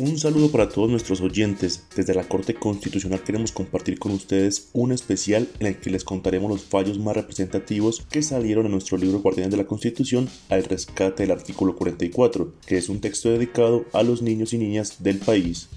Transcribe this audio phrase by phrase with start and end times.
[0.00, 1.84] Un saludo para todos nuestros oyentes.
[1.94, 6.50] Desde la Corte Constitucional queremos compartir con ustedes un especial en el que les contaremos
[6.50, 11.24] los fallos más representativos que salieron en nuestro libro Guardianes de la Constitución al rescate
[11.24, 15.68] del artículo 44, que es un texto dedicado a los niños y niñas del país.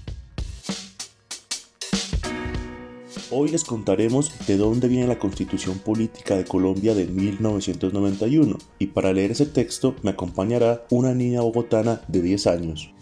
[3.30, 9.12] Hoy les contaremos de dónde viene la Constitución Política de Colombia de 1991 y para
[9.12, 12.94] leer ese texto me acompañará una niña bogotana de 10 años.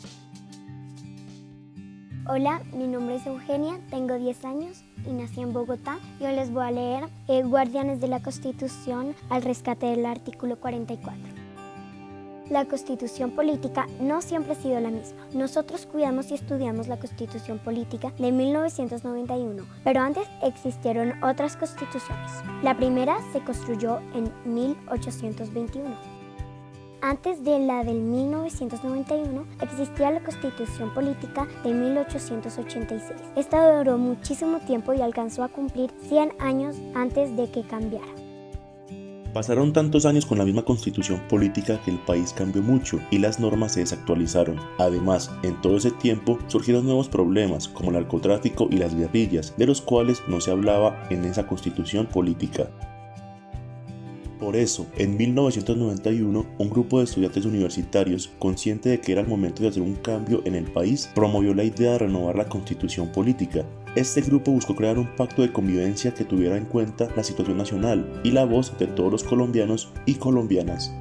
[2.29, 5.99] Hola, mi nombre es Eugenia, tengo 10 años y nací en Bogotá.
[6.21, 11.17] Yo les voy a leer eh, Guardianes de la Constitución al rescate del artículo 44.
[12.49, 15.27] La constitución política no siempre ha sido la misma.
[15.35, 22.31] Nosotros cuidamos y estudiamos la constitución política de 1991, pero antes existieron otras constituciones.
[22.63, 26.12] La primera se construyó en 1821
[27.03, 33.21] antes de la del 1991 existía la Constitución Política de 1886.
[33.37, 38.07] Esta duró muchísimo tiempo y alcanzó a cumplir 100 años antes de que cambiara.
[39.35, 43.41] Pasaron tantos años con la misma constitución política que el país cambió mucho y las
[43.41, 44.61] normas se desactualizaron.
[44.79, 49.67] Además, en todo ese tiempo surgieron nuevos problemas como el narcotráfico y las guerrillas, de
[49.67, 52.69] los cuales no se hablaba en esa constitución política.
[54.53, 59.63] Por eso, en 1991, un grupo de estudiantes universitarios, consciente de que era el momento
[59.63, 63.65] de hacer un cambio en el país, promovió la idea de renovar la constitución política.
[63.97, 68.21] Este grupo buscó crear un pacto de convivencia que tuviera en cuenta la situación nacional
[68.25, 70.93] y la voz de todos los colombianos y colombianas.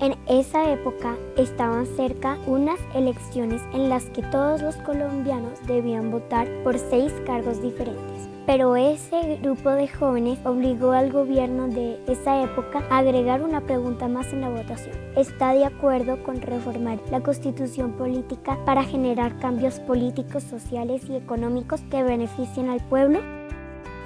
[0.00, 6.48] En esa época estaban cerca unas elecciones en las que todos los colombianos debían votar
[6.64, 12.84] por seis cargos diferentes pero ese grupo de jóvenes obligó al gobierno de esa época
[12.90, 14.94] a agregar una pregunta más en la votación.
[15.16, 21.80] ¿Está de acuerdo con reformar la constitución política para generar cambios políticos, sociales y económicos
[21.90, 23.20] que beneficien al pueblo?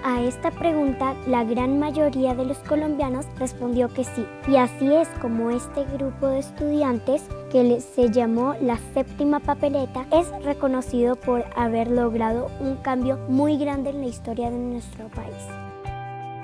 [0.03, 4.25] A esta pregunta, la gran mayoría de los colombianos respondió que sí.
[4.49, 10.28] Y así es como este grupo de estudiantes, que se llamó la séptima papeleta, es
[10.43, 15.69] reconocido por haber logrado un cambio muy grande en la historia de nuestro país.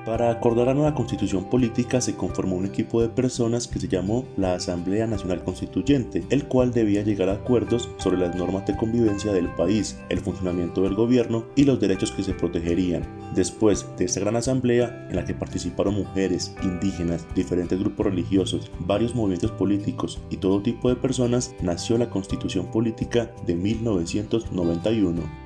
[0.07, 4.25] Para acordar la nueva constitución política se conformó un equipo de personas que se llamó
[4.37, 9.33] la Asamblea Nacional Constituyente, el cual debía llegar a acuerdos sobre las normas de convivencia
[9.33, 13.03] del país, el funcionamiento del gobierno y los derechos que se protegerían.
[13.35, 19.13] Después de esta gran asamblea, en la que participaron mujeres, indígenas, diferentes grupos religiosos, varios
[19.13, 25.46] movimientos políticos y todo tipo de personas, nació la Constitución Política de 1991.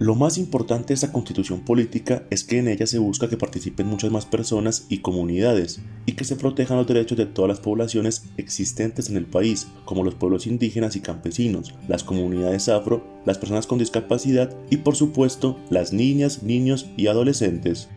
[0.00, 3.88] Lo más importante de esta constitución política es que en ella se busca que participen
[3.88, 8.22] muchas más personas y comunidades y que se protejan los derechos de todas las poblaciones
[8.36, 13.66] existentes en el país, como los pueblos indígenas y campesinos, las comunidades afro, las personas
[13.66, 17.88] con discapacidad y por supuesto las niñas, niños y adolescentes.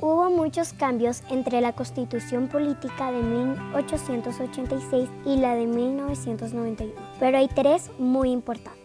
[0.00, 7.48] Hubo muchos cambios entre la constitución política de 1886 y la de 1991, pero hay
[7.48, 8.79] tres muy importantes.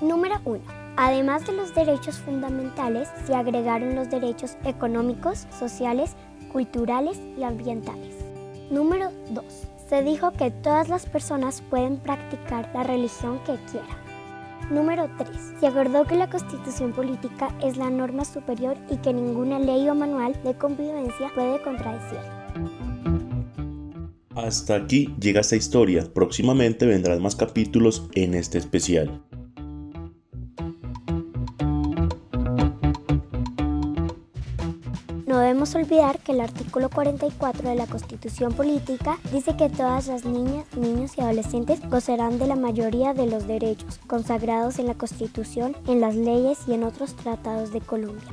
[0.00, 0.60] Número 1.
[0.96, 6.12] Además de los derechos fundamentales, se agregaron los derechos económicos, sociales,
[6.52, 8.14] culturales y ambientales.
[8.70, 9.44] Número 2.
[9.88, 14.08] Se dijo que todas las personas pueden practicar la religión que quieran.
[14.70, 15.30] Número 3.
[15.58, 19.94] Se acordó que la constitución política es la norma superior y que ninguna ley o
[19.96, 22.18] manual de convivencia puede contradecir.
[24.36, 26.04] Hasta aquí llega esta historia.
[26.14, 29.22] Próximamente vendrán más capítulos en este especial.
[35.28, 40.24] No debemos olvidar que el artículo 44 de la Constitución Política dice que todas las
[40.24, 45.76] niñas, niños y adolescentes gozarán de la mayoría de los derechos consagrados en la Constitución,
[45.86, 48.26] en las leyes y en otros tratados de Colombia.